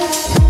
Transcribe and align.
life. 0.00 0.49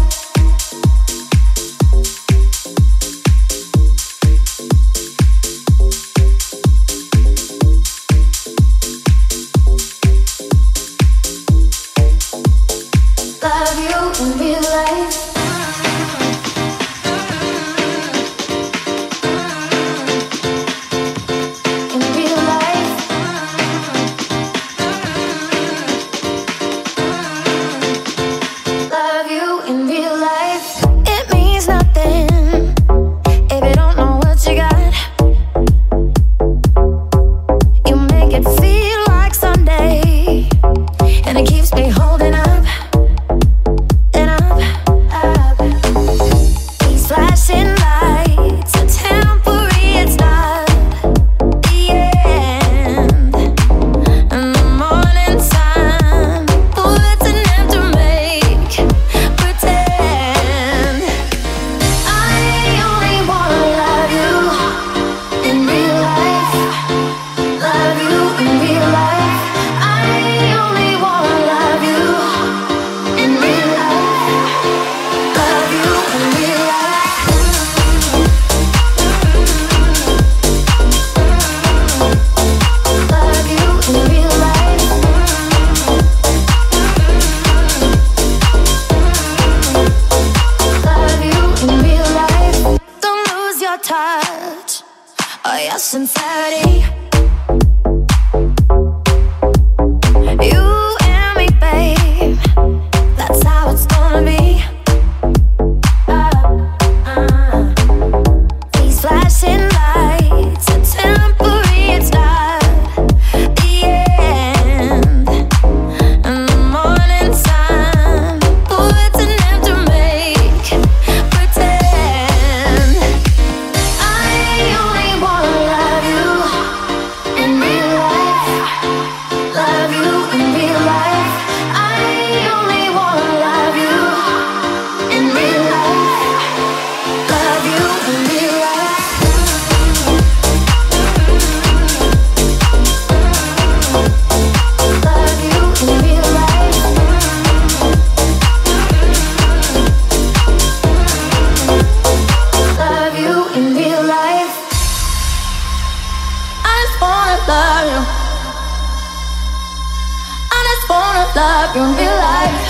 Wanna 160.91 161.25
love 161.37 161.77
you 161.77 161.85
in 161.85 161.95
real 161.95 162.17
life. 162.17 162.70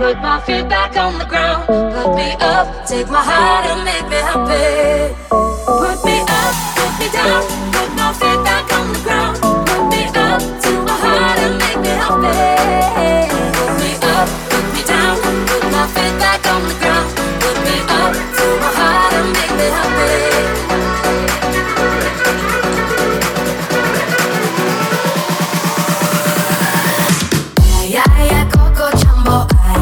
Put 0.00 0.16
my 0.22 0.40
feet 0.40 0.66
back 0.66 0.96
on 0.96 1.18
the 1.18 1.26
ground. 1.26 1.66
Put 1.66 2.14
me 2.16 2.32
up, 2.40 2.86
take 2.86 3.10
my 3.10 3.22
heart 3.22 3.66
and 3.66 3.84
make 3.84 4.08
me 4.08 4.16
happy. 4.16 5.29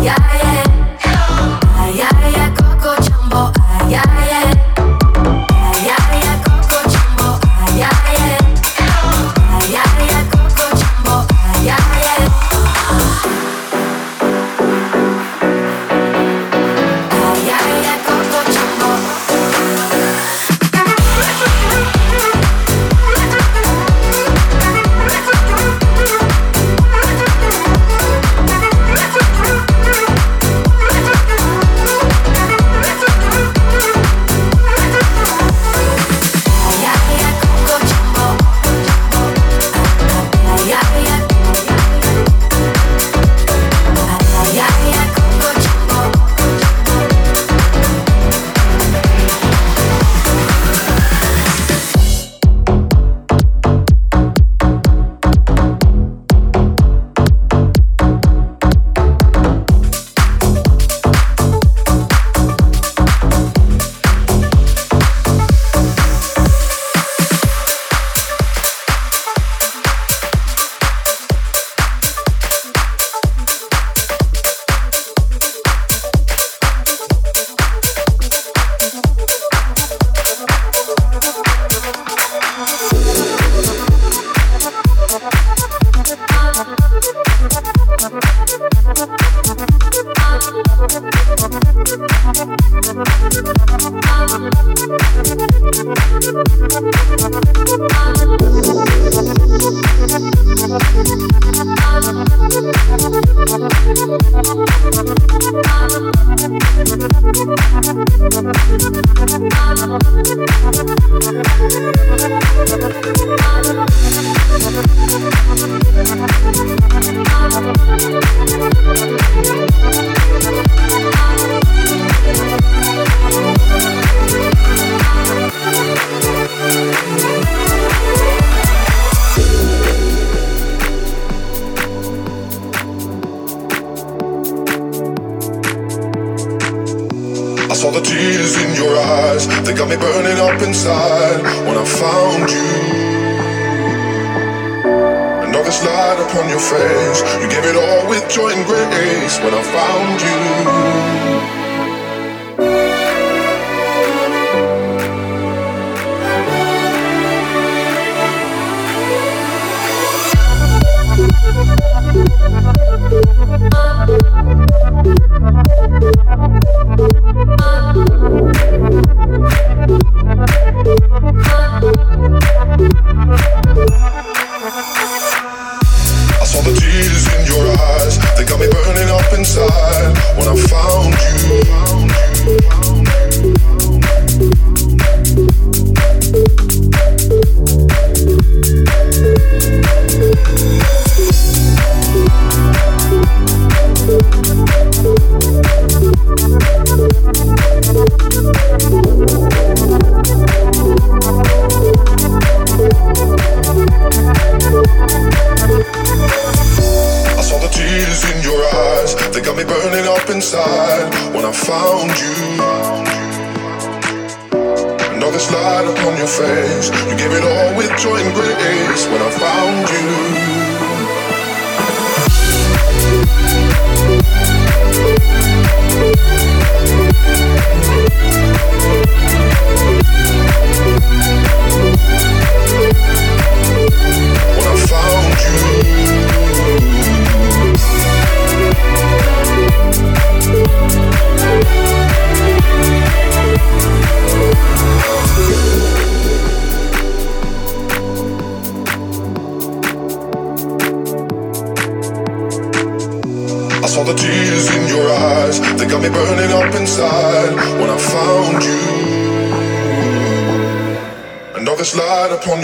yeah. 0.02 0.37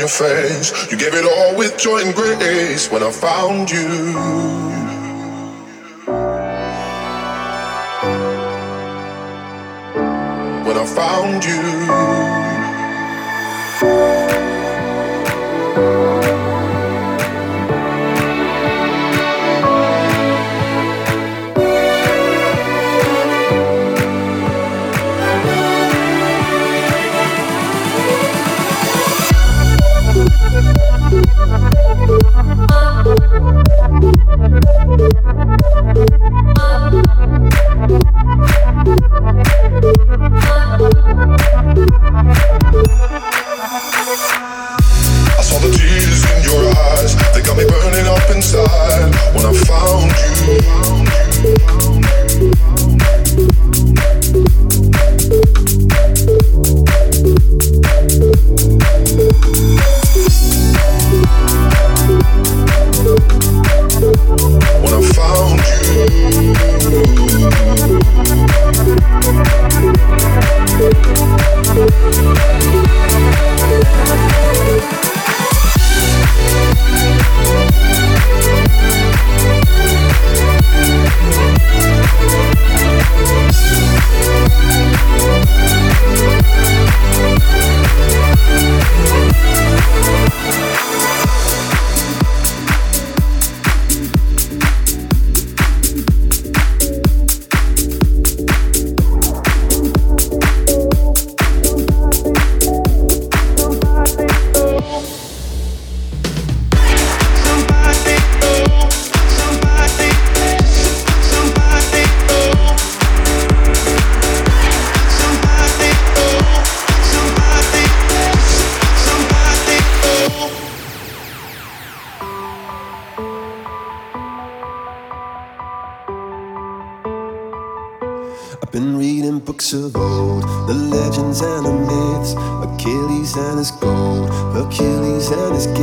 Your 0.04 0.10
face. 0.10 0.90
You 0.90 0.98
gave 0.98 1.14
it 1.14 1.24
all 1.24 1.56
with 1.56 1.78
joy 1.78 2.00
and 2.04 2.14
grace 2.14 2.90
when 2.90 3.02
I 3.02 3.10
found 3.10 3.70
you. 3.70 4.83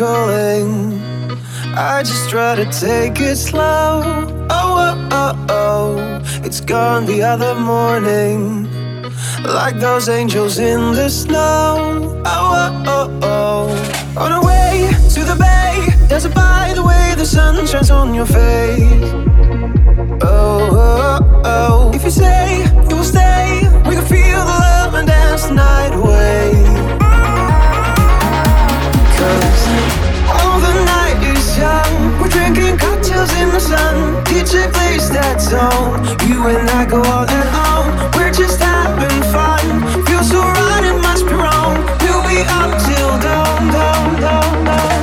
calling, 0.00 0.98
I 1.76 2.02
just 2.02 2.30
try 2.30 2.54
to 2.54 2.64
take 2.64 3.20
it 3.20 3.36
slow. 3.36 4.00
Oh, 4.48 4.72
oh, 4.86 5.08
oh, 5.12 5.46
oh, 5.50 6.42
it's 6.42 6.62
gone 6.62 7.04
the 7.04 7.22
other 7.22 7.54
morning. 7.54 8.64
Like 9.44 9.78
those 9.78 10.08
angels 10.08 10.58
in 10.58 10.92
the 10.92 11.10
snow. 11.10 12.22
Oh, 12.24 12.46
oh, 12.62 12.84
oh, 12.96 13.18
oh. 13.22 14.22
On 14.22 14.32
our 14.32 14.42
way 14.42 14.88
to 15.14 15.20
the 15.22 15.36
bay, 15.36 15.74
a 16.10 16.28
by 16.30 16.72
the 16.74 16.82
way 16.82 17.14
the 17.18 17.26
sun 17.26 17.66
shines 17.66 17.90
on 17.90 18.14
your 18.14 18.24
face. 18.24 19.12
Oh, 20.22 20.60
oh, 20.86 21.42
oh. 21.44 21.90
If 21.94 22.04
you 22.04 22.10
say 22.10 22.64
you 22.88 22.96
will 22.96 23.04
stay, 23.04 23.68
we 23.86 23.96
can 23.96 24.06
feel 24.06 24.40
the 24.50 24.58
love 24.66 24.94
and 24.94 25.06
dance 25.06 25.44
the 25.44 25.54
night 25.54 25.92
away. 25.92 27.09
Drinking 32.54 32.78
cocktails 32.78 33.32
in 33.36 33.48
the 33.50 33.60
sun. 33.60 34.24
DJ 34.24 34.72
plays 34.72 35.10
that 35.10 35.40
song. 35.40 36.04
You 36.28 36.46
and 36.48 36.68
I 36.70 36.84
go 36.86 37.02
all 37.02 37.28
and 37.28 37.48
on. 37.68 38.12
We're 38.16 38.32
just 38.32 38.60
having 38.60 39.22
fun. 39.30 39.64
Feels 40.06 40.30
so 40.30 40.40
right, 40.40 40.84
it 40.84 40.98
must 41.02 41.26
be 41.26 41.34
wrong. 41.34 41.76
We'll 42.02 42.22
be 42.26 42.40
up 42.58 42.70
till 42.86 43.12
dawn, 43.20 43.72
dawn, 43.72 44.20
dawn, 44.20 44.64
dawn, 44.64 44.99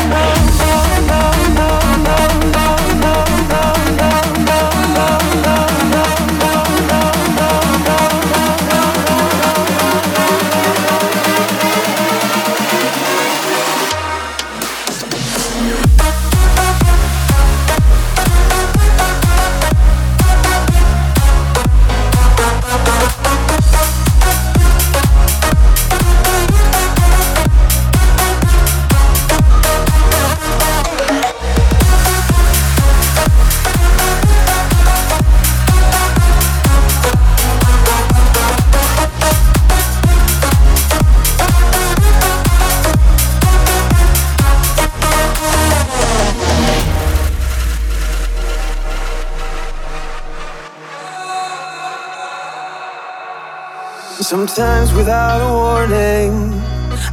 Sometimes 54.37 54.93
without 54.93 55.41
a 55.41 55.51
warning, 55.51 56.53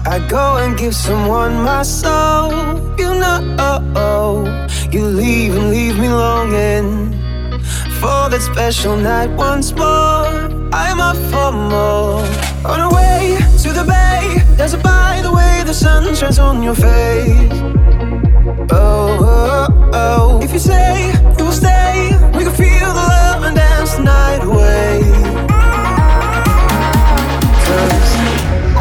I 0.04 0.18
go 0.28 0.58
and 0.58 0.76
give 0.76 0.94
someone 0.94 1.54
my 1.62 1.82
soul. 1.82 2.52
You 2.98 3.14
know, 3.14 4.68
you 4.90 5.06
leave 5.06 5.56
and 5.56 5.70
leave 5.70 5.98
me 5.98 6.10
longing 6.10 7.12
for 7.98 8.28
that 8.28 8.42
special 8.42 8.98
night 8.98 9.30
once 9.38 9.72
more. 9.72 10.28
I'm 10.70 11.00
up 11.00 11.16
for 11.32 11.50
more. 11.50 12.20
On 12.70 12.78
our 12.84 12.92
way 12.92 13.38
to 13.62 13.72
the 13.72 13.84
bay, 13.84 14.44
there's 14.58 14.74
a 14.74 14.78
by 14.78 15.20
the 15.22 15.32
way 15.32 15.62
the 15.64 15.72
sun 15.72 16.14
shines 16.14 16.38
on 16.38 16.62
your 16.62 16.74
face. 16.74 17.52
Oh, 18.70 19.16
oh, 19.32 19.90
oh. 19.94 20.40
If 20.42 20.52
you 20.52 20.58
say 20.58 21.10
you 21.38 21.44
will 21.46 21.52
stay, 21.52 22.10
we 22.36 22.44
can 22.44 22.52
feel 22.52 22.88
the 22.92 23.06
love 23.16 23.44
and 23.44 23.56
dance 23.56 23.94
the 23.94 24.02
night 24.02 24.44
away. 24.44 25.53
Cause 27.74 28.14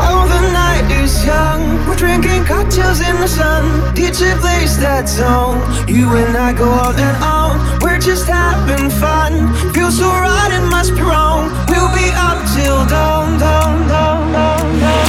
all 0.05 0.27
the 0.27 0.41
night 0.53 0.85
is 1.01 1.25
young. 1.25 1.83
We're 1.87 1.95
drinking 1.95 2.45
cocktails 2.45 3.01
in 3.01 3.15
the 3.19 3.27
sun. 3.27 3.65
DJ 3.95 4.39
plays 4.39 4.77
that 4.79 5.09
song. 5.09 5.63
You 5.87 6.15
and 6.15 6.37
I 6.37 6.53
go 6.53 6.69
all 6.69 6.93
and 6.93 7.23
on. 7.23 7.57
We're 7.81 7.97
just 7.97 8.27
having 8.27 8.91
fun. 8.91 9.51
Feels 9.73 9.97
so 9.97 10.09
right, 10.09 10.51
it 10.53 10.61
must 10.69 10.93
be 10.93 11.01
wrong. 11.01 11.49
We'll 11.69 11.89
be 11.97 12.11
up 12.13 12.37
till 12.53 12.85
dawn, 12.85 13.39
dawn, 13.39 13.87
dawn, 13.87 14.31
dawn, 14.31 14.79
dawn. 14.79 15.03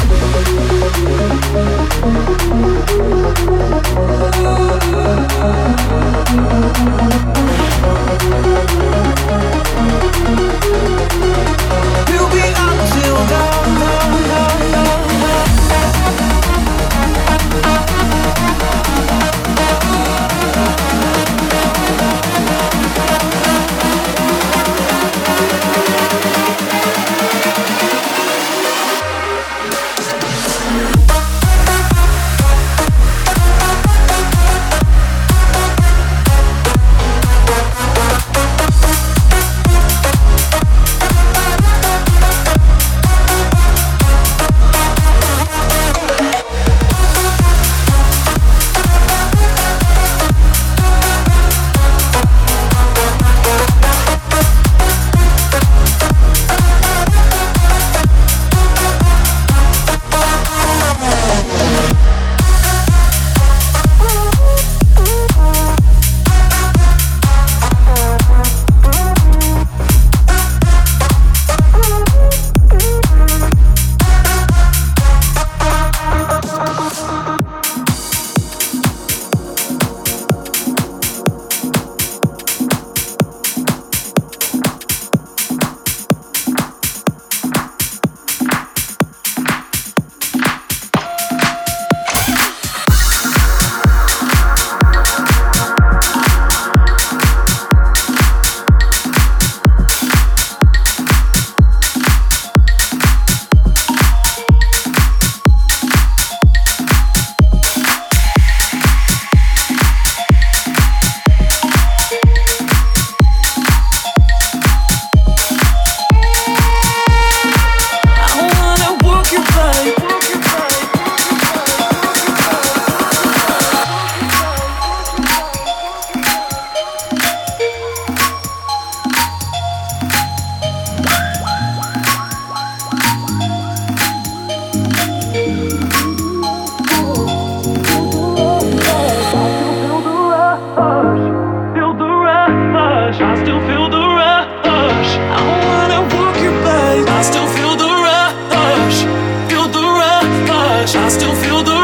Kill 151.45 151.63
the 151.63 151.84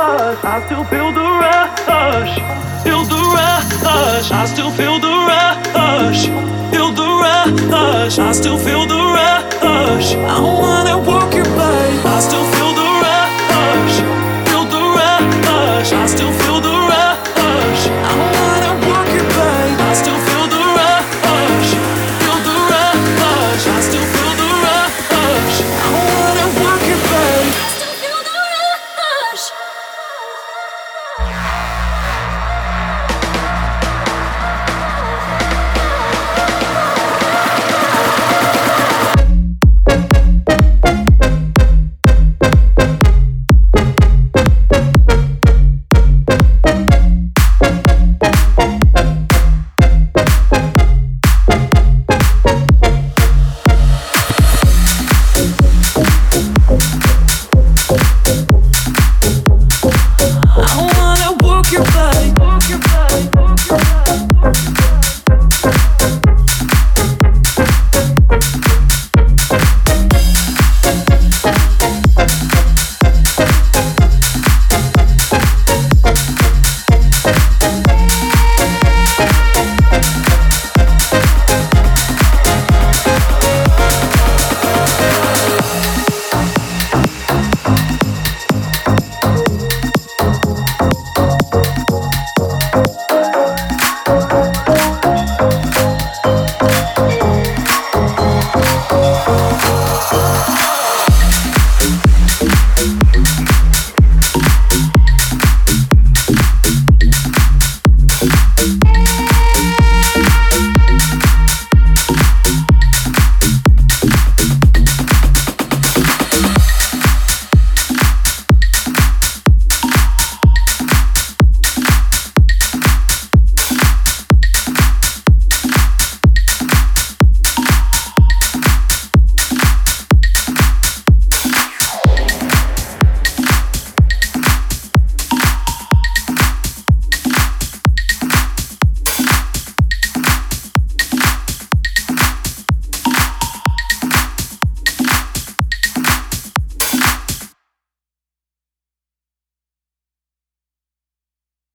rush. 0.00 0.44
I 0.44 0.64
still 0.66 0.84
feel 0.84 1.12
the 1.12 1.26
rush. 1.42 2.34
Feel 2.84 3.04
the 3.12 3.20
rush. 3.36 4.30
I 4.30 4.46
still 4.46 4.70
feel 4.70 4.98
the 4.98 5.14
rush. 5.30 6.22
Feel 6.72 6.90
the 7.00 7.08
rush. 7.70 8.18
I 8.18 8.32
still 8.32 8.58
feel 8.58 8.86
the 8.86 9.00
rush. 9.16 10.14
I 10.14 10.40
wanna 10.40 10.96
walk 11.08 11.34
your 11.34 11.50
body. 11.58 11.94
I 12.04 12.20
still 12.20 12.44
feel. 12.52 12.69